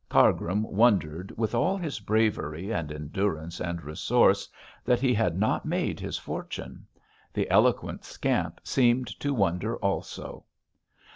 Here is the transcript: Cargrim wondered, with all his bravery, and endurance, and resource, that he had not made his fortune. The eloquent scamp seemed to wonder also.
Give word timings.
Cargrim 0.09 0.63
wondered, 0.63 1.31
with 1.37 1.53
all 1.53 1.77
his 1.77 1.99
bravery, 1.99 2.71
and 2.73 2.91
endurance, 2.91 3.59
and 3.61 3.83
resource, 3.83 4.49
that 4.83 4.99
he 4.99 5.13
had 5.13 5.37
not 5.37 5.63
made 5.63 5.99
his 5.99 6.17
fortune. 6.17 6.87
The 7.31 7.47
eloquent 7.51 8.03
scamp 8.03 8.61
seemed 8.63 9.09
to 9.19 9.31
wonder 9.31 9.75
also. 9.77 10.45